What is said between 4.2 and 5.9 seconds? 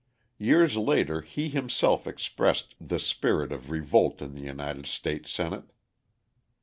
the United States Senate.